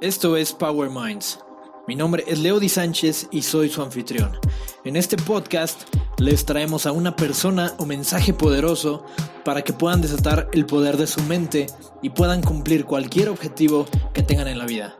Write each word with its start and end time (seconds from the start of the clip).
Esto 0.00 0.38
es 0.38 0.54
Power 0.54 0.88
Minds. 0.88 1.40
Mi 1.86 1.94
nombre 1.94 2.24
es 2.26 2.38
Leo 2.38 2.58
Di 2.58 2.70
Sánchez 2.70 3.28
y 3.30 3.42
soy 3.42 3.68
su 3.68 3.82
anfitrión. 3.82 4.38
En 4.82 4.96
este 4.96 5.18
podcast 5.18 5.82
les 6.16 6.46
traemos 6.46 6.86
a 6.86 6.92
una 6.92 7.16
persona 7.16 7.74
o 7.76 7.84
mensaje 7.84 8.32
poderoso 8.32 9.04
para 9.44 9.60
que 9.60 9.74
puedan 9.74 10.00
desatar 10.00 10.48
el 10.54 10.64
poder 10.64 10.96
de 10.96 11.06
su 11.06 11.20
mente 11.24 11.66
y 12.00 12.08
puedan 12.08 12.40
cumplir 12.40 12.86
cualquier 12.86 13.28
objetivo 13.28 13.86
que 14.14 14.22
tengan 14.22 14.48
en 14.48 14.56
la 14.56 14.64
vida. 14.64 14.96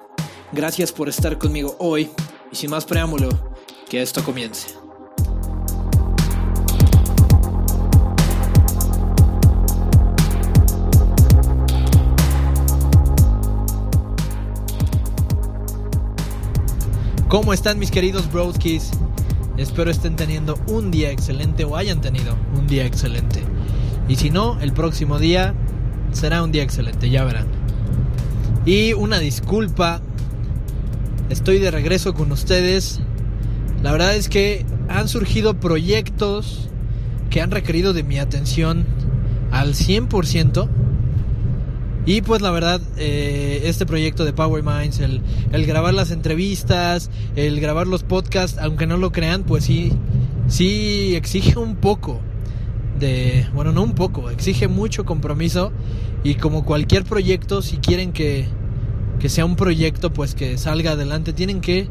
Gracias 0.53 0.93
por 0.93 1.09
estar 1.09 1.39
conmigo 1.39 1.77
hoy 1.79 2.11
y 2.53 2.57
sin 2.57 2.69
más 2.69 2.85
preámbulo, 2.85 3.31
que 3.89 4.03
esto 4.03 4.23
comience. 4.23 4.80
¿Cómo 17.31 17.53
están 17.53 17.79
mis 17.79 17.93
queridos 17.93 18.29
broadkeys? 18.33 18.91
Espero 19.57 19.93
estén 19.93 20.17
teniendo 20.17 20.59
un 20.67 20.91
día 20.91 21.13
excelente 21.13 21.63
o 21.63 21.77
hayan 21.77 22.01
tenido 22.01 22.37
un 22.59 22.67
día 22.67 22.85
excelente. 22.85 23.45
Y 24.09 24.17
si 24.17 24.31
no, 24.31 24.59
el 24.61 24.73
próximo 24.73 25.21
día 25.21 25.55
será 26.11 26.43
un 26.43 26.51
día 26.51 26.65
excelente, 26.65 27.09
ya 27.09 27.23
verán. 27.23 27.47
Y 28.67 28.95
una 28.95 29.21
disculpa, 29.21 30.01
estoy 31.29 31.61
de 31.61 31.71
regreso 31.71 32.15
con 32.15 32.33
ustedes. 32.33 32.99
La 33.81 33.93
verdad 33.93 34.17
es 34.17 34.29
que 34.29 34.67
han 34.89 35.07
surgido 35.07 35.61
proyectos 35.61 36.69
que 37.31 37.41
han 37.41 37.53
requerido 37.53 37.93
de 37.93 38.03
mi 38.03 38.19
atención 38.19 38.87
al 39.53 39.75
100%. 39.75 40.69
Y 42.07 42.23
pues 42.23 42.41
la 42.41 42.51
verdad, 42.51 42.81
eh, 42.97 43.63
este 43.65 43.85
proyecto 43.85 44.25
de 44.25 44.33
Power 44.33 44.63
Minds, 44.63 45.01
el, 45.01 45.21
el, 45.53 45.67
grabar 45.67 45.93
las 45.93 46.11
entrevistas, 46.11 47.11
el 47.37 47.61
grabar 47.61 47.87
los 47.87 48.05
podcasts, 48.05 48.59
aunque 48.59 48.87
no 48.87 48.97
lo 48.97 49.13
crean, 49.13 49.43
pues 49.43 49.65
sí, 49.65 49.93
sí 50.49 51.15
exige 51.15 51.59
un 51.59 51.77
poco 51.77 52.21
de, 52.99 53.47
bueno, 53.55 53.73
no 53.73 53.83
un 53.83 53.95
poco, 53.95 54.31
exige 54.31 54.67
mucho 54.67 55.05
compromiso 55.05 55.73
y 56.25 56.35
como 56.35 56.65
cualquier 56.65 57.05
proyecto, 57.05 57.61
si 57.61 57.77
quieren 57.77 58.13
que, 58.13 58.47
que 59.19 59.29
sea 59.29 59.45
un 59.45 59.57
proyecto, 59.57 60.11
pues 60.13 60.35
que 60.35 60.57
salga 60.57 60.93
adelante, 60.93 61.35
tienen 61.35 61.61
que 61.61 61.89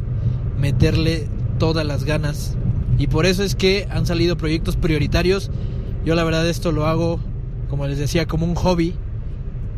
meterle 0.60 1.28
todas 1.60 1.86
las 1.86 2.04
ganas. 2.04 2.56
Y 2.98 3.08
por 3.08 3.26
eso 3.26 3.44
es 3.44 3.56
que 3.56 3.88
han 3.92 4.06
salido 4.06 4.38
proyectos 4.38 4.76
prioritarios. 4.76 5.52
Yo 6.04 6.16
la 6.16 6.24
verdad 6.24 6.48
esto 6.50 6.72
lo 6.72 6.86
hago, 6.86 7.20
como 7.70 7.88
les 7.88 7.98
decía, 7.98 8.26
como 8.26 8.46
un 8.46 8.56
hobby 8.56 8.96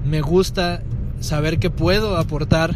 me 0.06 0.22
gusta 0.22 0.82
saber 1.20 1.60
que 1.60 1.70
puedo 1.70 2.18
aportar 2.18 2.76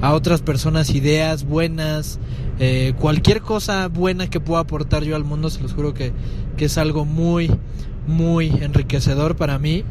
a 0.00 0.12
otras 0.12 0.42
personas 0.42 0.90
ideas 0.90 1.44
buenas, 1.44 2.18
eh, 2.58 2.92
cualquier 2.98 3.40
cosa 3.40 3.88
buena 3.88 4.28
que 4.28 4.40
pueda 4.40 4.60
aportar 4.60 5.04
yo 5.04 5.16
al 5.16 5.24
mundo, 5.24 5.50
se 5.50 5.62
los 5.62 5.72
juro 5.72 5.94
que, 5.94 6.12
que 6.56 6.66
es 6.66 6.78
algo 6.78 7.04
muy, 7.04 7.50
muy 8.06 8.48
enriquecedor 8.48 9.36
para 9.36 9.58
mí. 9.58 9.84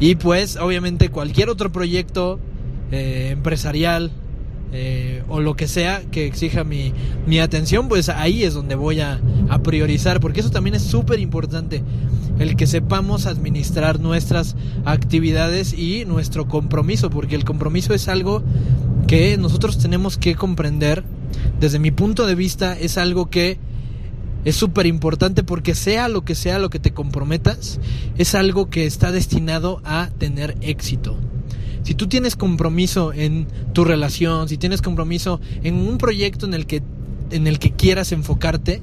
Y 0.00 0.16
pues 0.16 0.56
obviamente 0.56 1.08
cualquier 1.08 1.48
otro 1.48 1.72
proyecto 1.72 2.38
eh, 2.90 3.30
empresarial 3.32 4.10
eh, 4.76 5.22
o 5.28 5.40
lo 5.40 5.54
que 5.54 5.68
sea 5.68 6.02
que 6.10 6.26
exija 6.26 6.64
mi, 6.64 6.92
mi, 7.26 7.38
atención, 7.38 7.88
pues 7.88 8.08
ahí 8.08 8.42
es 8.42 8.54
donde 8.54 8.74
voy 8.74 9.00
a, 9.00 9.20
a 9.48 9.62
priorizar, 9.62 10.18
porque 10.18 10.40
eso 10.40 10.50
también 10.50 10.74
es 10.74 10.82
súper 10.82 11.20
importante 11.20 11.82
el 12.38 12.56
que 12.56 12.66
sepamos 12.66 13.26
administrar 13.26 14.00
nuestras 14.00 14.56
actividades 14.84 15.72
y 15.72 16.04
nuestro 16.04 16.48
compromiso, 16.48 17.08
porque 17.08 17.36
el 17.36 17.44
compromiso 17.44 17.94
es 17.94 18.08
algo 18.08 18.42
que 19.06 19.36
nosotros 19.36 19.78
tenemos 19.78 20.18
que 20.18 20.34
comprender. 20.34 21.04
Desde 21.60 21.78
mi 21.78 21.90
punto 21.90 22.26
de 22.26 22.34
vista 22.34 22.76
es 22.76 22.98
algo 22.98 23.30
que 23.30 23.58
es 24.44 24.56
súper 24.56 24.86
importante 24.86 25.42
porque 25.42 25.74
sea 25.74 26.08
lo 26.08 26.24
que 26.24 26.34
sea 26.34 26.58
lo 26.58 26.70
que 26.70 26.78
te 26.78 26.92
comprometas, 26.92 27.80
es 28.18 28.34
algo 28.34 28.68
que 28.68 28.86
está 28.86 29.12
destinado 29.12 29.80
a 29.84 30.10
tener 30.18 30.56
éxito. 30.60 31.16
Si 31.84 31.94
tú 31.94 32.08
tienes 32.08 32.34
compromiso 32.34 33.12
en 33.12 33.46
tu 33.72 33.84
relación, 33.84 34.48
si 34.48 34.56
tienes 34.56 34.82
compromiso 34.82 35.40
en 35.62 35.76
un 35.76 35.98
proyecto 35.98 36.46
en 36.46 36.54
el 36.54 36.66
que 36.66 36.82
en 37.30 37.46
el 37.46 37.58
que 37.58 37.72
quieras 37.72 38.12
enfocarte, 38.12 38.80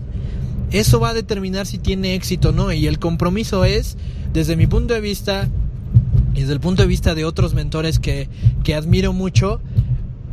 eso 0.72 1.00
va 1.00 1.10
a 1.10 1.14
determinar 1.14 1.66
si 1.66 1.78
tiene 1.78 2.16
éxito 2.16 2.50
o 2.50 2.52
no. 2.52 2.72
Y 2.72 2.88
el 2.88 3.00
compromiso 3.00 3.66
es, 3.66 3.98
desde 4.34 4.56
mi 4.56 4.68
punto 4.68 4.94
de 4.94 5.02
vista, 5.02 5.50
y 6.34 6.42
desde 6.42 6.54
el 6.54 6.60
punto 6.60 6.82
de 6.82 6.88
vista 6.88 7.16
de 7.16 7.26
otros 7.26 7.54
mentores 7.54 8.00
que, 8.00 8.30
que 8.64 8.76
admiro 8.76 9.14
mucho, 9.14 9.62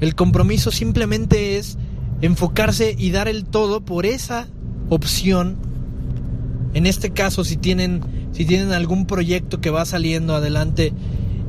el 0.00 0.14
compromiso 0.14 0.70
simplemente 0.70 1.56
es 1.56 1.76
enfocarse 2.22 2.94
y 2.96 3.10
dar 3.10 3.28
el 3.28 3.44
todo 3.44 3.80
por 3.80 4.06
esa 4.06 4.48
opción. 4.90 5.56
En 6.74 6.86
este 6.86 7.10
caso, 7.10 7.44
si 7.44 7.56
tienen, 7.56 8.00
si 8.32 8.44
tienen 8.44 8.72
algún 8.72 9.06
proyecto 9.06 9.60
que 9.60 9.70
va 9.70 9.84
saliendo 9.84 10.34
adelante 10.34 10.92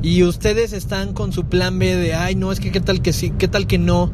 y 0.02 0.22
ustedes 0.22 0.72
están 0.72 1.12
con 1.12 1.32
su 1.32 1.44
plan 1.44 1.78
B 1.78 1.96
de, 1.96 2.14
ay, 2.14 2.34
no, 2.34 2.52
es 2.52 2.60
que 2.60 2.70
qué 2.72 2.80
tal 2.80 3.02
que 3.02 3.12
sí, 3.12 3.32
qué 3.38 3.48
tal 3.48 3.66
que 3.66 3.78
no, 3.78 4.10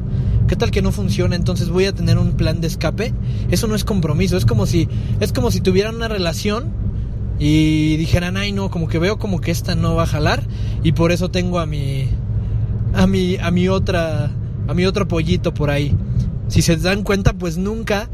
¿Qué 0.48 0.54
tal 0.54 0.70
que 0.70 0.80
no 0.80 0.92
funciona? 0.92 1.34
Entonces 1.34 1.70
voy 1.70 1.86
a 1.86 1.92
tener 1.92 2.18
un 2.18 2.32
plan 2.32 2.60
de 2.60 2.68
escape. 2.68 3.12
Eso 3.50 3.66
no 3.66 3.74
es 3.74 3.84
compromiso, 3.84 4.36
es 4.36 4.46
como 4.46 4.66
si 4.66 4.88
es 5.18 5.32
como 5.32 5.50
si 5.50 5.60
tuvieran 5.60 5.96
una 5.96 6.06
relación 6.06 6.70
y 7.40 7.96
dijeran, 7.96 8.36
"Ay, 8.36 8.52
no, 8.52 8.70
como 8.70 8.86
que 8.86 9.00
veo 9.00 9.18
como 9.18 9.40
que 9.40 9.50
esta 9.50 9.74
no 9.74 9.96
va 9.96 10.04
a 10.04 10.06
jalar 10.06 10.46
y 10.84 10.92
por 10.92 11.10
eso 11.10 11.30
tengo 11.30 11.58
a 11.58 11.66
mi 11.66 12.08
a 12.94 13.08
mi 13.08 13.36
a 13.38 13.50
mi 13.50 13.68
otra 13.68 14.30
a 14.68 14.74
mi 14.74 14.86
otro 14.86 15.08
pollito 15.08 15.52
por 15.52 15.70
ahí." 15.70 15.96
Si 16.46 16.62
se 16.62 16.76
dan 16.76 17.02
cuenta, 17.02 17.32
pues 17.32 17.58
nunca 17.58 18.08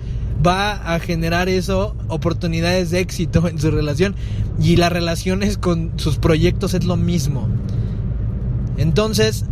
va 0.44 0.94
a 0.94 0.98
generar 0.98 1.48
eso 1.48 1.96
oportunidades 2.08 2.90
de 2.90 3.00
éxito 3.00 3.46
en 3.48 3.58
su 3.58 3.70
relación 3.70 4.14
y 4.60 4.76
las 4.76 4.92
relaciones 4.92 5.58
con 5.58 5.92
sus 5.96 6.18
proyectos 6.18 6.74
es 6.74 6.84
lo 6.84 6.96
mismo. 6.96 7.48
Entonces, 8.76 9.44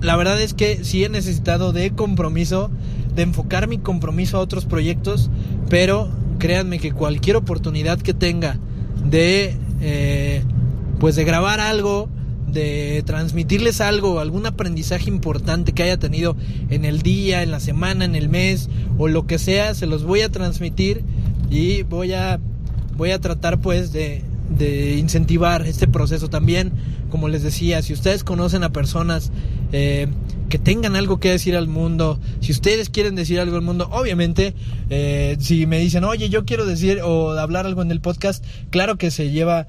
la 0.00 0.16
verdad 0.16 0.40
es 0.40 0.54
que 0.54 0.84
sí 0.84 1.04
he 1.04 1.08
necesitado 1.08 1.72
de 1.72 1.90
compromiso, 1.92 2.70
de 3.14 3.22
enfocar 3.22 3.68
mi 3.68 3.78
compromiso 3.78 4.36
a 4.36 4.40
otros 4.40 4.66
proyectos, 4.66 5.30
pero 5.68 6.08
créanme 6.38 6.78
que 6.78 6.92
cualquier 6.92 7.36
oportunidad 7.36 7.98
que 8.00 8.14
tenga 8.14 8.58
de, 9.04 9.56
eh, 9.80 10.42
pues 11.00 11.16
de 11.16 11.24
grabar 11.24 11.60
algo, 11.60 12.08
de 12.46 13.02
transmitirles 13.04 13.80
algo, 13.80 14.20
algún 14.20 14.46
aprendizaje 14.46 15.10
importante 15.10 15.72
que 15.72 15.82
haya 15.82 15.98
tenido 15.98 16.36
en 16.70 16.84
el 16.84 17.02
día, 17.02 17.42
en 17.42 17.50
la 17.50 17.60
semana, 17.60 18.04
en 18.04 18.14
el 18.14 18.28
mes 18.28 18.68
o 18.98 19.08
lo 19.08 19.26
que 19.26 19.38
sea, 19.38 19.74
se 19.74 19.86
los 19.86 20.04
voy 20.04 20.20
a 20.20 20.30
transmitir 20.30 21.02
y 21.50 21.82
voy 21.82 22.12
a 22.12 22.40
voy 22.96 23.10
a 23.10 23.20
tratar 23.20 23.60
pues 23.60 23.92
de, 23.92 24.22
de 24.50 24.96
incentivar 24.96 25.66
este 25.66 25.86
proceso 25.86 26.28
también. 26.28 26.72
Como 27.10 27.28
les 27.28 27.42
decía, 27.42 27.82
si 27.82 27.92
ustedes 27.92 28.24
conocen 28.24 28.64
a 28.64 28.72
personas 28.72 29.30
eh, 29.72 30.08
que 30.48 30.58
tengan 30.58 30.96
algo 30.96 31.20
que 31.20 31.30
decir 31.30 31.56
al 31.56 31.68
mundo, 31.68 32.18
si 32.40 32.52
ustedes 32.52 32.88
quieren 32.88 33.14
decir 33.14 33.38
algo 33.38 33.56
al 33.56 33.62
mundo, 33.62 33.88
obviamente, 33.92 34.54
eh, 34.90 35.36
si 35.40 35.66
me 35.66 35.78
dicen, 35.78 36.04
oye, 36.04 36.28
yo 36.28 36.44
quiero 36.44 36.66
decir 36.66 37.00
o 37.02 37.30
hablar 37.32 37.66
algo 37.66 37.82
en 37.82 37.90
el 37.90 38.00
podcast, 38.00 38.44
claro 38.70 38.96
que 38.96 39.10
se 39.10 39.30
lleva, 39.30 39.66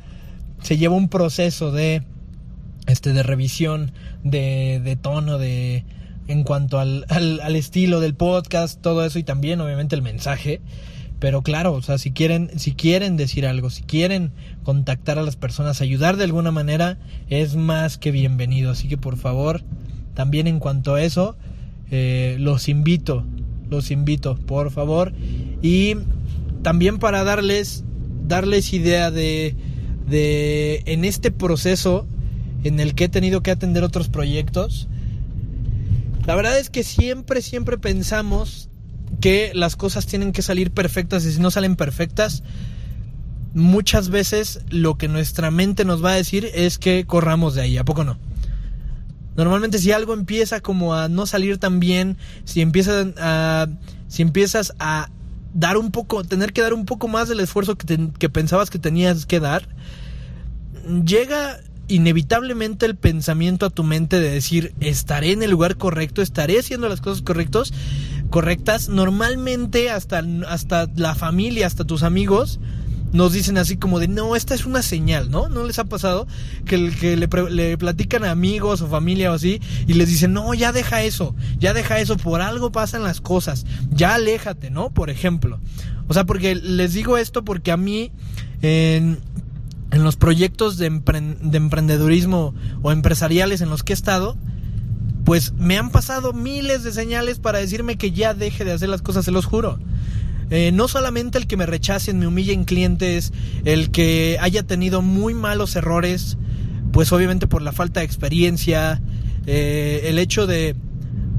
se 0.63 0.77
lleva 0.77 0.95
un 0.95 1.09
proceso 1.09 1.71
de, 1.71 2.03
este, 2.87 3.13
de 3.13 3.23
revisión, 3.23 3.91
de, 4.23 4.81
de 4.83 4.95
tono, 4.95 5.37
de, 5.37 5.85
en 6.27 6.43
cuanto 6.43 6.79
al, 6.79 7.05
al, 7.09 7.39
al 7.41 7.55
estilo 7.55 7.99
del 7.99 8.15
podcast, 8.15 8.81
todo 8.81 9.05
eso 9.05 9.19
y 9.19 9.23
también, 9.23 9.61
obviamente, 9.61 9.95
el 9.95 10.01
mensaje. 10.01 10.61
Pero 11.19 11.41
claro, 11.41 11.73
o 11.73 11.81
sea, 11.81 11.97
si 11.97 12.11
quieren, 12.11 12.51
si 12.57 12.73
quieren 12.73 13.17
decir 13.17 13.47
algo, 13.47 13.69
si 13.69 13.81
quieren 13.81 14.31
contactar 14.63 15.17
a 15.17 15.23
las 15.23 15.35
personas, 15.35 15.81
ayudar 15.81 16.15
de 16.15 16.25
alguna 16.25 16.51
manera, 16.51 16.99
es 17.29 17.55
más 17.55 17.97
que 17.97 18.11
bienvenido. 18.11 18.71
Así 18.71 18.87
que 18.87 18.97
por 18.97 19.17
favor, 19.17 19.63
también 20.13 20.45
en 20.45 20.59
cuanto 20.59 20.93
a 20.93 21.01
eso, 21.01 21.35
eh, 21.89 22.37
los 22.39 22.69
invito, 22.69 23.25
los 23.69 23.89
invito, 23.89 24.35
por 24.35 24.69
favor. 24.69 25.11
Y 25.63 25.95
también 26.61 26.99
para 26.99 27.23
darles, 27.23 27.83
darles 28.27 28.71
idea 28.73 29.09
de, 29.09 29.55
de, 30.07 30.83
en 30.85 31.03
este 31.03 31.31
proceso 31.31 32.07
en 32.63 32.79
el 32.79 32.95
que 32.95 33.05
he 33.05 33.09
tenido 33.09 33.41
que 33.41 33.51
atender 33.51 33.83
otros 33.83 34.09
proyectos, 34.09 34.87
la 36.25 36.35
verdad 36.35 36.59
es 36.59 36.69
que 36.69 36.83
siempre, 36.83 37.41
siempre 37.41 37.77
pensamos 37.77 38.69
que 39.21 39.51
las 39.53 39.75
cosas 39.75 40.05
tienen 40.05 40.33
que 40.33 40.41
salir 40.41 40.71
perfectas 40.71 41.25
y 41.25 41.31
si 41.31 41.39
no 41.39 41.51
salen 41.51 41.75
perfectas, 41.75 42.43
muchas 43.53 44.09
veces 44.09 44.61
lo 44.69 44.97
que 44.97 45.07
nuestra 45.07 45.51
mente 45.51 45.85
nos 45.85 46.03
va 46.03 46.11
a 46.11 46.15
decir 46.15 46.49
es 46.53 46.77
que 46.77 47.05
corramos 47.05 47.55
de 47.55 47.61
ahí, 47.61 47.77
¿a 47.77 47.85
poco 47.85 48.03
no? 48.03 48.17
Normalmente 49.35 49.77
si 49.77 49.91
algo 49.91 50.13
empieza 50.13 50.61
como 50.61 50.95
a 50.95 51.09
no 51.09 51.25
salir 51.27 51.59
tan 51.59 51.79
bien, 51.79 52.17
si 52.43 52.61
empiezas 52.61 53.07
a, 53.17 53.67
si 54.07 54.23
empiezas 54.23 54.73
a 54.79 55.09
dar 55.53 55.77
un 55.77 55.91
poco, 55.91 56.23
tener 56.23 56.53
que 56.53 56.61
dar 56.61 56.73
un 56.73 56.85
poco 56.85 57.07
más 57.07 57.29
del 57.29 57.39
esfuerzo 57.39 57.77
que, 57.77 58.29
pensabas 58.29 58.69
que 58.69 58.79
tenías 58.79 59.25
que 59.25 59.39
dar, 59.39 59.67
llega 61.05 61.59
inevitablemente 61.87 62.85
el 62.85 62.95
pensamiento 62.95 63.65
a 63.65 63.69
tu 63.69 63.83
mente 63.83 64.19
de 64.19 64.31
decir, 64.31 64.73
estaré 64.79 65.31
en 65.31 65.43
el 65.43 65.51
lugar 65.51 65.77
correcto, 65.77 66.21
estaré 66.21 66.59
haciendo 66.59 66.89
las 66.89 67.01
cosas 67.01 67.21
correctos, 67.21 67.73
correctas, 68.29 68.89
normalmente 68.89 69.89
hasta, 69.89 70.23
hasta 70.47 70.87
la 70.95 71.15
familia, 71.15 71.67
hasta 71.67 71.85
tus 71.85 72.03
amigos, 72.03 72.59
nos 73.13 73.33
dicen 73.33 73.57
así 73.57 73.77
como 73.77 73.99
de, 73.99 74.07
no, 74.07 74.35
esta 74.35 74.53
es 74.53 74.65
una 74.65 74.81
señal, 74.81 75.31
¿no? 75.31 75.47
¿No 75.47 75.63
les 75.63 75.79
ha 75.79 75.85
pasado 75.85 76.27
que, 76.65 76.91
que 76.91 77.15
le, 77.15 77.77
platican 77.77 78.25
a 78.25 78.31
amigos 78.31 78.81
o 78.81 78.87
familia 78.87 79.31
o 79.31 79.35
así 79.35 79.61
y 79.87 79.93
les 79.93 80.09
dicen, 80.09 80.33
no, 80.33 80.53
ya 80.53 80.71
deja 80.71 81.03
eso, 81.03 81.35
ya 81.57 81.73
deja 81.73 81.99
eso, 81.99 82.17
por 82.17 82.41
algo 82.41 82.71
pasan 82.71 83.03
las 83.03 83.21
cosas, 83.21 83.65
ya 83.91 84.15
aléjate, 84.15 84.69
¿no? 84.69 84.89
Por 84.89 85.09
ejemplo. 85.09 85.59
O 86.09 86.13
sea, 86.13 86.25
porque 86.25 86.55
les 86.55 86.93
digo 86.93 87.17
esto 87.17 87.43
porque 87.43 87.71
a 87.71 87.77
mí, 87.77 88.11
en 89.97 90.03
los 90.03 90.15
proyectos 90.15 90.77
de, 90.77 90.89
de 90.89 91.57
emprendedurismo 91.57 92.53
o 92.81 92.91
empresariales 92.91 93.61
en 93.61 93.69
los 93.69 93.83
que 93.83 93.93
he 93.93 93.95
estado, 93.95 94.37
pues 95.25 95.53
me 95.53 95.77
han 95.77 95.89
pasado 95.89 96.31
miles 96.31 96.83
de 96.83 96.93
señales 96.93 97.39
para 97.39 97.59
decirme 97.59 97.97
que 97.97 98.11
ya 98.11 98.33
deje 98.33 98.63
de 98.63 98.71
hacer 98.71 98.87
las 98.87 99.01
cosas, 99.01 99.25
se 99.25 99.31
los 99.31 99.45
juro. 99.45 99.79
Eh, 100.49 100.71
no 100.71 100.87
solamente 100.87 101.37
el 101.37 101.47
que 101.47 101.57
me 101.57 101.65
rechacen, 101.65 102.19
me 102.19 102.27
humillen 102.27 102.63
clientes, 102.63 103.33
el 103.65 103.91
que 103.91 104.37
haya 104.39 104.63
tenido 104.63 105.01
muy 105.01 105.33
malos 105.33 105.75
errores, 105.75 106.37
pues 106.93 107.11
obviamente 107.11 107.47
por 107.47 107.61
la 107.61 107.73
falta 107.73 107.99
de 107.99 108.05
experiencia, 108.05 109.01
eh, 109.45 110.03
el 110.05 110.19
hecho 110.19 110.47
de, 110.47 110.75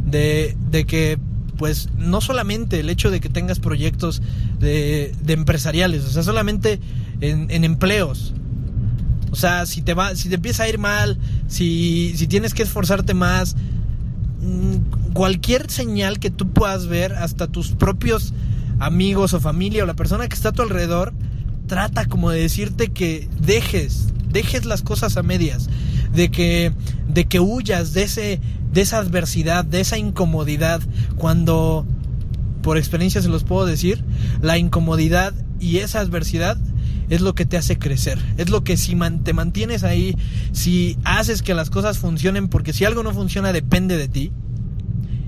de, 0.04 0.84
que, 0.86 1.18
pues 1.56 1.88
no 1.96 2.20
solamente 2.20 2.80
el 2.80 2.90
hecho 2.90 3.10
de 3.10 3.20
que 3.20 3.30
tengas 3.30 3.58
proyectos 3.58 4.20
de, 4.58 5.14
de 5.22 5.32
empresariales, 5.32 6.04
o 6.04 6.10
sea, 6.10 6.22
solamente 6.22 6.80
en, 7.20 7.50
en, 7.50 7.64
empleos. 7.64 8.34
O 9.30 9.36
sea, 9.36 9.66
si 9.66 9.82
te 9.82 9.94
va, 9.94 10.14
si 10.14 10.28
te 10.28 10.36
empieza 10.36 10.64
a 10.64 10.68
ir 10.68 10.78
mal, 10.78 11.18
si, 11.48 12.14
si 12.16 12.26
tienes 12.26 12.54
que 12.54 12.62
esforzarte 12.62 13.14
más, 13.14 13.56
mm, 14.40 15.12
cualquier 15.12 15.70
señal 15.70 16.18
que 16.18 16.30
tú 16.30 16.50
puedas 16.50 16.86
ver, 16.86 17.14
hasta 17.14 17.46
tus 17.46 17.70
propios 17.72 18.32
amigos 18.78 19.34
o 19.34 19.40
familia 19.40 19.82
o 19.82 19.86
la 19.86 19.94
persona 19.94 20.28
que 20.28 20.34
está 20.34 20.50
a 20.50 20.52
tu 20.52 20.62
alrededor 20.62 21.12
trata 21.66 22.06
como 22.06 22.30
de 22.30 22.40
decirte 22.40 22.88
que 22.88 23.28
dejes, 23.40 24.08
dejes 24.30 24.64
las 24.64 24.82
cosas 24.82 25.16
a 25.16 25.22
medias, 25.22 25.68
de 26.14 26.30
que 26.30 26.72
de 27.08 27.26
que 27.26 27.40
huyas 27.40 27.92
de 27.92 28.02
ese 28.04 28.40
de 28.72 28.80
esa 28.80 28.98
adversidad, 28.98 29.64
de 29.64 29.80
esa 29.80 29.98
incomodidad 29.98 30.80
cuando 31.16 31.86
por 32.62 32.76
experiencia 32.76 33.22
se 33.22 33.28
los 33.28 33.44
puedo 33.44 33.66
decir, 33.66 34.04
la 34.42 34.58
incomodidad 34.58 35.32
y 35.60 35.78
esa 35.78 36.00
adversidad 36.00 36.58
es 37.10 37.20
lo 37.20 37.34
que 37.34 37.46
te 37.46 37.56
hace 37.56 37.78
crecer. 37.78 38.18
Es 38.36 38.50
lo 38.50 38.64
que 38.64 38.76
si 38.76 38.96
te 39.24 39.32
mantienes 39.32 39.84
ahí, 39.84 40.16
si 40.52 40.98
haces 41.04 41.42
que 41.42 41.54
las 41.54 41.70
cosas 41.70 41.98
funcionen, 41.98 42.48
porque 42.48 42.72
si 42.72 42.84
algo 42.84 43.02
no 43.02 43.12
funciona 43.12 43.52
depende 43.52 43.96
de 43.96 44.08
ti. 44.08 44.32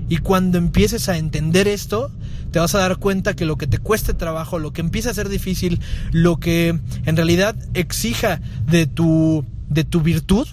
Y 0.09 0.17
cuando 0.17 0.57
empieces 0.57 1.07
a 1.07 1.17
entender 1.17 1.67
esto, 1.67 2.11
te 2.51 2.59
vas 2.59 2.75
a 2.75 2.79
dar 2.79 2.97
cuenta 2.97 3.33
que 3.33 3.45
lo 3.45 3.57
que 3.57 3.67
te 3.67 3.77
cueste 3.77 4.13
trabajo, 4.13 4.59
lo 4.59 4.73
que 4.73 4.81
empieza 4.81 5.09
a 5.09 5.13
ser 5.13 5.29
difícil, 5.29 5.79
lo 6.11 6.37
que 6.37 6.77
en 7.05 7.15
realidad 7.15 7.55
exija 7.73 8.41
de 8.67 8.87
tu, 8.87 9.45
de 9.69 9.85
tu 9.85 10.01
virtud, 10.01 10.47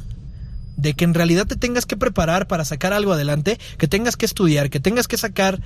de 0.78 0.94
que 0.94 1.04
en 1.04 1.12
realidad 1.12 1.46
te 1.46 1.56
tengas 1.56 1.84
que 1.84 1.96
preparar 1.96 2.46
para 2.46 2.64
sacar 2.64 2.92
algo 2.92 3.12
adelante, 3.12 3.58
que 3.76 3.88
tengas 3.88 4.16
que 4.16 4.24
estudiar, 4.24 4.70
que 4.70 4.80
tengas 4.80 5.08
que 5.08 5.18
sacar 5.18 5.60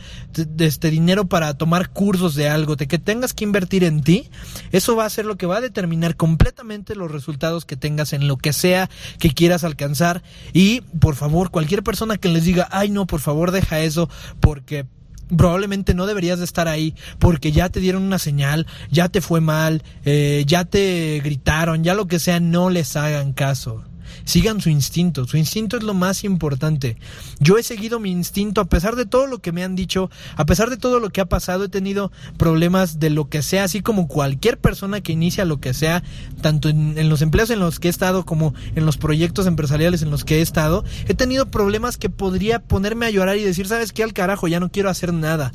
este 0.58 0.90
dinero 0.90 1.26
para 1.26 1.54
tomar 1.54 1.90
cursos 1.90 2.34
de 2.34 2.48
algo, 2.48 2.74
de 2.74 2.88
que 2.88 2.98
tengas 2.98 3.34
que 3.34 3.44
invertir 3.44 3.84
en 3.84 4.02
ti, 4.02 4.30
eso 4.72 4.96
va 4.96 5.04
a 5.04 5.10
ser 5.10 5.26
lo 5.26 5.36
que 5.36 5.46
va 5.46 5.58
a 5.58 5.60
determinar 5.60 6.16
completamente 6.16 6.96
los 6.96 7.12
resultados 7.12 7.64
que 7.64 7.76
tengas 7.76 8.12
en 8.12 8.26
lo 8.26 8.38
que 8.38 8.52
sea 8.52 8.90
que 9.18 9.30
quieras 9.32 9.64
alcanzar. 9.64 10.22
Y 10.52 10.80
por 10.80 11.14
favor, 11.14 11.50
cualquier 11.50 11.82
persona 11.82 12.16
que 12.16 12.28
les 12.28 12.44
diga, 12.44 12.68
ay 12.72 12.88
no, 12.88 13.06
por 13.06 13.20
favor 13.20 13.50
deja 13.50 13.80
eso, 13.80 14.08
porque 14.40 14.86
probablemente 15.36 15.94
no 15.94 16.06
deberías 16.06 16.38
de 16.38 16.44
estar 16.44 16.68
ahí 16.68 16.94
porque 17.18 17.52
ya 17.52 17.68
te 17.68 17.80
dieron 17.80 18.02
una 18.02 18.18
señal, 18.18 18.66
ya 18.90 19.08
te 19.08 19.20
fue 19.20 19.40
mal, 19.40 19.82
eh, 20.04 20.44
ya 20.46 20.64
te 20.64 21.20
gritaron, 21.22 21.84
ya 21.84 21.94
lo 21.94 22.06
que 22.06 22.18
sea, 22.18 22.40
no 22.40 22.70
les 22.70 22.96
hagan 22.96 23.32
caso. 23.32 23.84
Sigan 24.24 24.60
su 24.60 24.70
instinto, 24.70 25.26
su 25.26 25.36
instinto 25.36 25.76
es 25.76 25.82
lo 25.82 25.94
más 25.94 26.24
importante. 26.24 26.96
Yo 27.40 27.58
he 27.58 27.62
seguido 27.62 28.00
mi 28.00 28.10
instinto 28.10 28.60
a 28.60 28.66
pesar 28.66 28.96
de 28.96 29.06
todo 29.06 29.26
lo 29.26 29.40
que 29.40 29.52
me 29.52 29.64
han 29.64 29.76
dicho, 29.76 30.10
a 30.36 30.46
pesar 30.46 30.70
de 30.70 30.76
todo 30.76 31.00
lo 31.00 31.10
que 31.10 31.20
ha 31.20 31.26
pasado, 31.26 31.64
he 31.64 31.68
tenido 31.68 32.12
problemas 32.36 33.00
de 33.00 33.10
lo 33.10 33.28
que 33.28 33.42
sea, 33.42 33.64
así 33.64 33.82
como 33.82 34.08
cualquier 34.08 34.58
persona 34.58 35.00
que 35.00 35.12
inicia 35.12 35.44
lo 35.44 35.60
que 35.60 35.74
sea, 35.74 36.02
tanto 36.40 36.68
en, 36.68 37.08
los 37.08 37.22
empleos 37.22 37.50
en 37.50 37.60
los 37.60 37.80
que 37.80 37.88
he 37.88 37.90
estado 37.90 38.24
como 38.24 38.54
en 38.74 38.86
los 38.86 38.96
proyectos 38.96 39.46
empresariales 39.46 40.02
en 40.02 40.10
los 40.10 40.24
que 40.24 40.38
he 40.38 40.42
estado, 40.42 40.84
he 41.06 41.14
tenido 41.14 41.50
problemas 41.50 41.96
que 41.96 42.10
podría 42.10 42.60
ponerme 42.60 43.06
a 43.06 43.10
llorar 43.10 43.36
y 43.36 43.42
decir, 43.42 43.66
¿sabes 43.66 43.92
qué 43.92 44.02
al 44.02 44.12
carajo? 44.12 44.48
Ya 44.48 44.60
no 44.60 44.70
quiero 44.70 44.90
hacer 44.90 45.12
nada. 45.12 45.52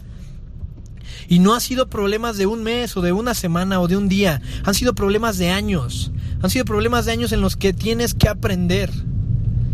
Y 1.27 1.39
no 1.39 1.53
ha 1.53 1.59
sido 1.59 1.89
problemas 1.89 2.37
de 2.37 2.45
un 2.45 2.63
mes 2.63 2.95
o 2.95 3.01
de 3.01 3.11
una 3.11 3.33
semana 3.33 3.79
o 3.79 3.87
de 3.87 3.97
un 3.97 4.07
día, 4.07 4.41
han 4.63 4.73
sido 4.73 4.95
problemas 4.95 5.37
de 5.37 5.49
años. 5.49 6.11
Han 6.41 6.49
sido 6.49 6.65
problemas 6.65 7.05
de 7.05 7.11
años 7.11 7.31
en 7.31 7.41
los 7.41 7.55
que 7.55 7.73
tienes 7.73 8.13
que 8.13 8.29
aprender. 8.29 8.91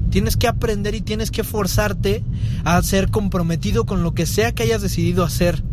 Tienes 0.10 0.38
que 0.38 0.48
aprender 0.48 0.95
y 0.95 1.01
tienes 1.01 1.31
que 1.31 1.44
forzarte 1.44 2.24
a 2.63 2.81
ser 2.83 3.10
comprometido 3.10 3.86
con 3.86 4.04
lo 4.04 4.13
que 4.13 4.25
sea 4.25 4.51
que 4.51 4.63
hayas 4.63 4.81
decidido 4.81 5.24
hacer. 5.24 5.63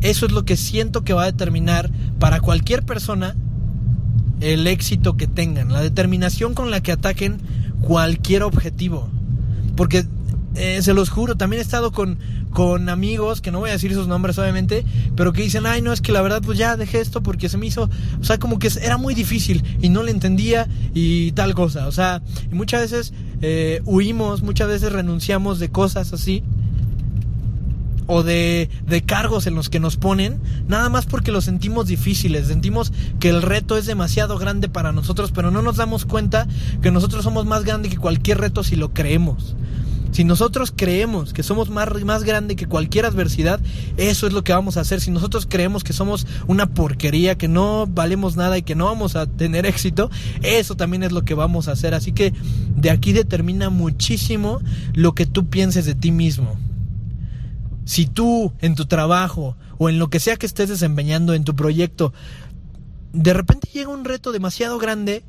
Eso 0.00 0.26
es 0.26 0.32
lo 0.32 0.44
que 0.44 0.56
siento 0.56 1.04
que 1.04 1.12
va 1.12 1.24
a 1.24 1.26
determinar 1.26 1.90
para 2.18 2.40
cualquier 2.40 2.84
persona 2.84 3.36
el 4.40 4.66
éxito 4.66 5.16
que 5.16 5.26
tengan, 5.26 5.72
la 5.72 5.80
determinación 5.80 6.54
con 6.54 6.70
la 6.70 6.80
que 6.80 6.92
ataquen 6.92 7.38
cualquier 7.80 8.42
objetivo. 8.42 9.08
Porque 9.76 10.06
eh, 10.56 10.82
se 10.82 10.94
los 10.94 11.10
juro, 11.10 11.36
también 11.36 11.60
he 11.60 11.62
estado 11.62 11.92
con, 11.92 12.18
con 12.50 12.88
amigos, 12.88 13.40
que 13.40 13.50
no 13.50 13.58
voy 13.58 13.70
a 13.70 13.74
decir 13.74 13.92
sus 13.92 14.08
nombres 14.08 14.38
obviamente, 14.38 14.84
pero 15.14 15.32
que 15.32 15.42
dicen, 15.42 15.66
ay, 15.66 15.82
no, 15.82 15.92
es 15.92 16.00
que 16.00 16.12
la 16.12 16.22
verdad 16.22 16.42
pues 16.42 16.58
ya 16.58 16.76
dejé 16.76 17.00
esto 17.00 17.22
porque 17.22 17.48
se 17.48 17.58
me 17.58 17.66
hizo, 17.66 17.90
o 18.20 18.24
sea, 18.24 18.38
como 18.38 18.58
que 18.58 18.70
era 18.80 18.96
muy 18.96 19.14
difícil 19.14 19.62
y 19.80 19.90
no 19.90 20.02
le 20.02 20.10
entendía 20.10 20.66
y 20.94 21.32
tal 21.32 21.54
cosa, 21.54 21.86
o 21.86 21.92
sea, 21.92 22.22
muchas 22.50 22.80
veces 22.80 23.12
eh, 23.42 23.82
huimos, 23.84 24.42
muchas 24.42 24.68
veces 24.68 24.92
renunciamos 24.92 25.58
de 25.58 25.68
cosas 25.68 26.12
así 26.12 26.42
o 28.06 28.22
de, 28.22 28.70
de, 28.86 29.02
cargos 29.02 29.46
en 29.46 29.54
los 29.54 29.68
que 29.68 29.80
nos 29.80 29.96
ponen, 29.96 30.40
nada 30.68 30.88
más 30.88 31.06
porque 31.06 31.32
lo 31.32 31.40
sentimos 31.40 31.86
difíciles, 31.88 32.46
sentimos 32.46 32.92
que 33.20 33.28
el 33.28 33.42
reto 33.42 33.76
es 33.76 33.84
demasiado 33.84 34.38
grande 34.38 34.68
para 34.68 34.92
nosotros, 34.92 35.32
pero 35.32 35.50
no 35.50 35.60
nos 35.60 35.76
damos 35.76 36.06
cuenta 36.06 36.46
que 36.82 36.90
nosotros 36.90 37.24
somos 37.24 37.46
más 37.46 37.64
grandes 37.64 37.92
que 37.92 37.98
cualquier 37.98 38.38
reto 38.38 38.62
si 38.62 38.76
lo 38.76 38.94
creemos. 38.94 39.56
Si 40.16 40.24
nosotros 40.24 40.72
creemos 40.74 41.34
que 41.34 41.42
somos 41.42 41.68
más, 41.68 41.90
más 42.02 42.24
grande 42.24 42.56
que 42.56 42.64
cualquier 42.64 43.04
adversidad, 43.04 43.60
eso 43.98 44.26
es 44.26 44.32
lo 44.32 44.44
que 44.44 44.54
vamos 44.54 44.78
a 44.78 44.80
hacer. 44.80 45.02
Si 45.02 45.10
nosotros 45.10 45.46
creemos 45.46 45.84
que 45.84 45.92
somos 45.92 46.26
una 46.46 46.70
porquería, 46.70 47.36
que 47.36 47.48
no 47.48 47.86
valemos 47.86 48.34
nada 48.34 48.56
y 48.56 48.62
que 48.62 48.74
no 48.74 48.86
vamos 48.86 49.14
a 49.14 49.26
tener 49.26 49.66
éxito, 49.66 50.10
eso 50.40 50.74
también 50.74 51.02
es 51.02 51.12
lo 51.12 51.26
que 51.26 51.34
vamos 51.34 51.68
a 51.68 51.72
hacer. 51.72 51.92
Así 51.92 52.12
que 52.12 52.32
de 52.76 52.88
aquí 52.88 53.12
determina 53.12 53.68
muchísimo 53.68 54.62
lo 54.94 55.14
que 55.14 55.26
tú 55.26 55.50
pienses 55.50 55.84
de 55.84 55.94
ti 55.94 56.12
mismo. 56.12 56.56
Si 57.84 58.06
tú 58.06 58.54
en 58.60 58.74
tu 58.74 58.86
trabajo 58.86 59.58
o 59.76 59.90
en 59.90 59.98
lo 59.98 60.08
que 60.08 60.18
sea 60.18 60.36
que 60.36 60.46
estés 60.46 60.70
desempeñando 60.70 61.34
en 61.34 61.44
tu 61.44 61.54
proyecto, 61.54 62.14
de 63.12 63.34
repente 63.34 63.68
llega 63.70 63.90
un 63.90 64.06
reto 64.06 64.32
demasiado 64.32 64.78
grande, 64.78 65.24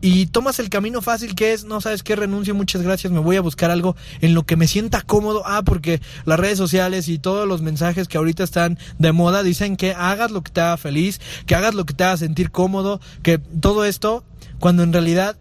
y 0.00 0.26
tomas 0.26 0.58
el 0.58 0.70
camino 0.70 1.02
fácil 1.02 1.34
que 1.34 1.52
es, 1.52 1.64
no 1.64 1.80
sabes 1.80 2.02
qué, 2.02 2.14
renuncio, 2.14 2.54
muchas 2.54 2.82
gracias, 2.82 3.12
me 3.12 3.18
voy 3.18 3.36
a 3.36 3.40
buscar 3.40 3.70
algo 3.70 3.96
en 4.20 4.34
lo 4.34 4.44
que 4.44 4.56
me 4.56 4.68
sienta 4.68 5.02
cómodo. 5.02 5.42
Ah, 5.44 5.62
porque 5.64 6.00
las 6.24 6.38
redes 6.38 6.58
sociales 6.58 7.08
y 7.08 7.18
todos 7.18 7.48
los 7.48 7.62
mensajes 7.62 8.06
que 8.06 8.18
ahorita 8.18 8.44
están 8.44 8.78
de 8.98 9.12
moda 9.12 9.42
dicen 9.42 9.76
que 9.76 9.94
hagas 9.94 10.30
lo 10.30 10.42
que 10.42 10.52
te 10.52 10.60
haga 10.60 10.76
feliz, 10.76 11.20
que 11.46 11.54
hagas 11.54 11.74
lo 11.74 11.84
que 11.84 11.94
te 11.94 12.04
haga 12.04 12.16
sentir 12.16 12.50
cómodo, 12.50 13.00
que 13.22 13.38
todo 13.38 13.84
esto, 13.84 14.24
cuando 14.60 14.82
en 14.82 14.92
realidad 14.92 15.36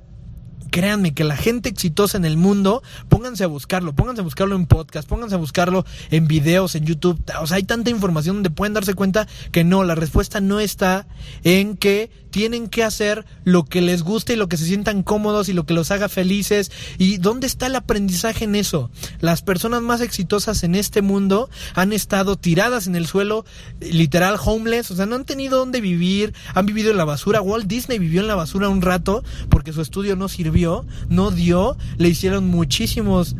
créanme 0.68 1.14
que 1.14 1.24
la 1.24 1.36
gente 1.36 1.70
exitosa 1.70 2.18
en 2.18 2.26
el 2.26 2.38
mundo, 2.38 2.84
pónganse 3.10 3.44
a 3.44 3.48
buscarlo, 3.48 3.94
pónganse 3.94 4.22
a 4.22 4.24
buscarlo 4.24 4.56
en 4.56 4.66
podcast, 4.66 5.08
pónganse 5.08 5.36
a 5.36 5.40
buscarlo 5.40 5.86
en 6.12 6.28
videos, 6.28 6.76
en 6.76 6.86
YouTube. 6.86 7.22
O 7.42 7.48
sea, 7.48 7.58
hay 7.58 7.64
tanta 7.64 7.90
información 7.90 8.38
donde 8.38 8.50
pueden 8.50 8.74
darse 8.74 8.94
cuenta 8.94 9.28
que 9.52 9.64
no, 9.64 9.84
la 9.84 9.96
respuesta 9.96 10.42
no 10.42 10.60
está 10.60 11.08
en 11.44 11.78
que 11.78 12.10
tienen 12.38 12.68
que 12.68 12.84
hacer 12.84 13.26
lo 13.46 13.66
que 13.66 13.82
les 13.82 14.04
guste 14.04 14.34
y 14.34 14.36
lo 14.36 14.48
que 14.48 14.58
se 14.58 14.66
sientan 14.66 15.02
cómodos 15.04 15.50
y 15.50 15.54
lo 15.54 15.66
que 15.66 15.74
los 15.74 15.92
haga 15.92 16.10
felices. 16.10 16.72
¿Y 16.98 17.18
dónde 17.18 17.48
está 17.48 17.68
el 17.68 17.76
aprendizaje 17.76 18.46
en 18.46 18.56
eso? 18.56 18.92
Las 19.20 19.42
personas 19.42 19.82
más 19.82 20.02
exitosas 20.02 20.64
en 20.64 20.76
este 20.76 21.02
mundo 21.02 21.50
han 21.74 21.94
estado 21.94 22.36
tiradas 22.36 22.88
en 22.88 22.96
el 22.96 23.08
suelo, 23.08 23.46
literal 23.80 24.38
homeless, 24.44 24.92
o 24.92 24.96
sea, 24.96 25.06
no 25.06 25.16
han 25.16 25.26
tenido 25.26 25.58
dónde 25.58 25.82
vivir, 25.82 26.34
han 26.54 26.66
vivido 26.66 26.92
en 26.92 26.98
la 26.98 27.06
basura. 27.06 27.42
Walt 27.42 27.68
Disney 27.68 27.98
vivió 27.98 28.22
en 28.22 28.28
la 28.28 28.36
basura 28.36 28.70
un 28.70 28.82
rato 28.82 29.24
porque 29.50 29.74
su 29.74 29.82
estudio 29.82 30.16
no 30.16 30.30
sirvió, 30.30 30.48
no 31.10 31.32
dio, 31.32 31.78
le 31.98 32.10
hicieron 32.10 32.48
muchísimos 32.48 33.36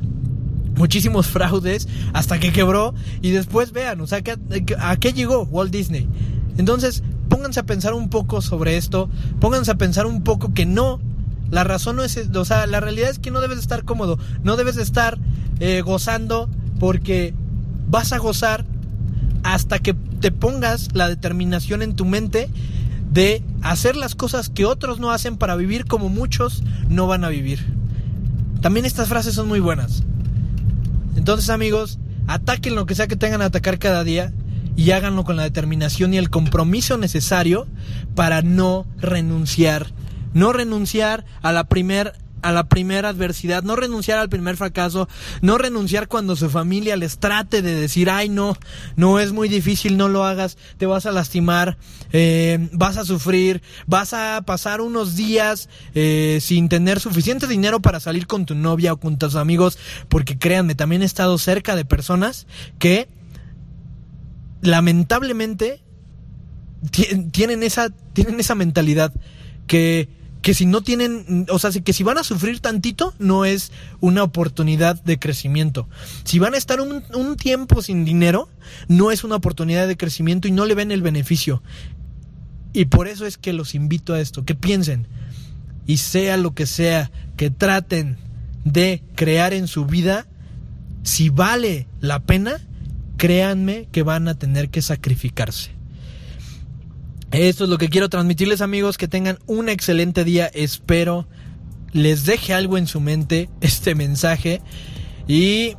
muchísimos 0.76 1.26
fraudes 1.26 1.88
hasta 2.14 2.40
que 2.40 2.54
quebró 2.54 2.94
y 3.22 3.32
después 3.32 3.72
vean, 3.72 4.00
o 4.00 4.06
sea, 4.06 4.22
¿a 4.80 4.96
qué 4.98 5.12
llegó 5.12 5.42
Walt 5.44 5.72
Disney? 5.72 6.08
Entonces, 6.58 7.02
pónganse 7.30 7.60
a 7.60 7.66
pensar 7.66 7.94
un 7.94 8.10
poco 8.10 8.42
sobre 8.42 8.78
esto, 8.78 9.10
pónganse 9.40 9.72
a 9.72 9.76
pensar 9.76 10.06
un 10.06 10.24
poco 10.24 10.54
que 10.54 10.66
no, 10.66 11.00
La 11.50 11.64
razón 11.64 11.96
no 11.96 12.04
es, 12.04 12.18
o 12.18 12.46
sea, 12.46 12.68
la 12.68 12.80
realidad 12.80 13.10
es 13.10 13.20
que 13.20 13.32
no 13.32 13.42
debes 13.42 13.58
de 13.58 13.62
estar 13.62 13.86
cómodo, 13.86 14.20
no 14.44 14.56
debes 14.56 14.76
de 14.76 14.84
estar 14.84 15.18
eh, 15.60 15.82
gozando 15.82 16.50
porque 16.80 17.34
vas 17.90 18.12
a 18.12 18.18
gozar 18.18 18.66
hasta 19.44 19.80
que 19.80 19.94
te 19.94 20.32
pongas 20.32 20.90
la 20.94 21.08
determinación 21.08 21.82
en 21.82 21.96
tu 21.96 22.06
mente 22.06 22.50
de 23.12 23.44
hacer 23.62 23.96
las 23.96 24.16
cosas 24.16 24.50
que 24.50 24.66
otros 24.66 25.00
no 25.00 25.12
hacen 25.12 25.38
para 25.38 25.56
vivir 25.56 25.86
como 25.86 26.10
muchos 26.10 26.64
no 26.90 27.08
van 27.08 27.24
a 27.24 27.30
vivir. 27.30 27.66
También 28.62 28.86
estas 28.86 29.08
frases 29.08 29.36
son 29.36 29.48
muy 29.48 29.60
buenas. 29.60 30.04
Entonces 31.16 31.50
amigos, 31.50 32.00
ataquen 32.28 32.76
lo 32.76 32.86
que 32.86 32.96
sea 32.96 33.08
que 33.08 33.16
tengan 33.16 33.40
que 33.40 33.46
atacar 33.46 33.80
cada 33.80 34.04
día 34.04 34.34
y 34.76 34.92
háganlo 34.92 35.24
con 35.24 35.36
la 35.36 35.44
determinación 35.44 36.14
y 36.14 36.18
el 36.18 36.30
compromiso 36.30 36.98
necesario 36.98 37.68
para 38.16 38.42
no 38.42 38.86
renunciar. 39.00 39.88
No 40.34 40.54
renunciar 40.54 41.26
a 41.42 41.52
la 41.52 41.64
primer 41.64 42.14
a 42.42 42.52
la 42.52 42.68
primera 42.68 43.10
adversidad, 43.10 43.64
no 43.64 43.76
renunciar 43.76 44.20
al 44.20 44.30
primer 44.30 44.58
fracaso, 44.58 45.08
no 45.42 45.58
renunciar 45.58 46.08
cuando 46.08 46.36
su 46.36 46.50
familia 46.50 46.96
les 46.96 47.18
trate 47.18 47.62
de 47.62 47.76
decir, 47.76 48.10
ay 48.10 48.30
no, 48.30 48.58
no 48.96 49.20
es 49.20 49.32
muy 49.32 49.50
difícil, 49.50 49.98
no 49.98 50.08
lo 50.08 50.26
hagas, 50.26 50.58
te 50.78 50.86
vas 50.86 51.06
a 51.06 51.12
lastimar, 51.12 51.78
eh, 52.12 52.70
vas 52.72 52.98
a 52.98 53.06
sufrir, 53.06 53.62
vas 53.86 54.14
a 54.14 54.42
pasar 54.46 54.82
unos 54.82 55.16
días 55.16 55.70
eh, 55.96 56.40
sin 56.42 56.70
tener 56.70 57.00
suficiente 57.00 57.48
dinero 57.48 57.82
para 57.82 58.00
salir 58.00 58.28
con 58.28 58.46
tu 58.46 58.56
novia 58.56 58.94
o 58.94 58.98
con 58.98 59.18
tus 59.18 59.36
amigos, 59.36 59.78
porque 60.10 60.38
créanme, 60.38 60.76
también 60.76 61.02
he 61.02 61.06
estado 61.06 61.38
cerca 61.38 61.76
de 61.76 61.86
personas 61.86 62.48
que 62.80 63.08
lamentablemente 64.62 65.82
tienen 67.32 67.64
esa, 67.64 67.90
tienen 68.14 68.40
esa 68.40 68.56
mentalidad 68.56 69.14
que 69.66 70.10
que 70.48 70.54
si 70.54 70.66
no 70.66 70.80
tienen, 70.80 71.46
o 71.50 71.60
sea, 71.60 71.72
que 71.72 71.92
si 71.92 72.04
van 72.04 72.18
a 72.18 72.24
sufrir 72.24 72.62
tantito, 72.62 73.14
no 73.20 73.44
es 73.44 73.74
una 74.00 74.24
oportunidad 74.24 74.96
de 75.04 75.20
crecimiento. 75.20 75.90
Si 76.24 76.40
van 76.40 76.54
a 76.54 76.58
estar 76.58 76.80
un, 76.80 77.36
tiempo 77.36 77.82
sin 77.82 78.06
dinero, 78.06 78.48
no 78.88 79.12
es 79.12 79.26
una 79.26 79.36
oportunidad 79.36 79.90
de 79.90 79.98
crecimiento 79.98 80.48
y 80.48 80.52
no 80.52 80.66
le 80.66 80.74
ven 80.74 80.94
el 80.94 81.02
beneficio. 81.02 81.62
Y 82.72 82.86
por 82.86 83.10
eso 83.10 83.26
es 83.26 83.38
que 83.38 83.52
los 83.52 83.76
invito 83.76 84.14
a 84.14 84.22
esto, 84.22 84.46
que 84.46 84.56
piensen 84.56 85.10
y 85.86 85.98
sea 85.98 86.38
lo 86.38 86.56
que 86.56 86.66
sea, 86.66 87.12
que 87.36 87.50
traten 87.50 88.16
de 88.64 89.04
crear 89.16 89.54
en 89.54 89.68
su 89.68 89.86
vida, 89.86 90.28
si 91.04 91.28
vale 91.28 91.90
la 92.00 92.22
pena, 92.22 92.62
créanme 93.18 93.90
que 93.92 94.02
van 94.02 94.30
a 94.30 94.36
tener 94.36 94.70
que 94.70 94.82
sacrificarse. 94.82 95.77
Esto 97.38 97.66
es 97.66 97.70
lo 97.70 97.78
que 97.78 97.90
quiero 97.90 98.10
transmitirles 98.10 98.62
amigos, 98.62 98.98
que 98.98 99.08
tengan 99.08 99.38
un 99.46 99.70
excelente 99.70 100.24
día, 100.24 100.48
espero 100.48 101.28
les 101.94 102.26
deje 102.26 102.56
algo 102.56 102.80
en 102.80 102.88
su 102.88 103.00
mente 103.00 103.48
este 103.62 103.94
mensaje 103.94 104.60
y 105.28 105.76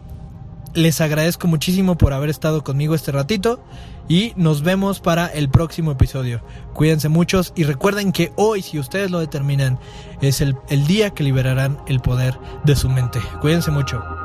les 0.74 1.00
agradezco 1.00 1.48
muchísimo 1.48 1.98
por 1.98 2.12
haber 2.12 2.30
estado 2.30 2.62
conmigo 2.62 2.94
este 2.94 3.10
ratito 3.10 3.60
y 4.08 4.34
nos 4.36 4.62
vemos 4.62 5.00
para 5.00 5.26
el 5.26 5.50
próximo 5.50 5.90
episodio. 5.90 6.42
Cuídense 6.74 7.08
muchos 7.08 7.52
y 7.56 7.64
recuerden 7.64 8.12
que 8.12 8.30
hoy, 8.36 8.62
si 8.62 8.78
ustedes 8.78 9.10
lo 9.10 9.18
determinan, 9.18 9.80
es 10.22 10.40
el, 10.40 10.54
el 10.68 10.86
día 10.86 11.10
que 11.10 11.24
liberarán 11.24 11.78
el 11.88 11.98
poder 11.98 12.38
de 12.64 12.76
su 12.76 12.88
mente. 12.88 13.18
Cuídense 13.40 13.72
mucho. 13.72 14.17